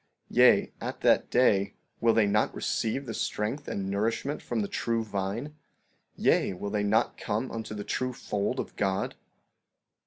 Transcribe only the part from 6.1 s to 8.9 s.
Yea, will they not come unto the true fold of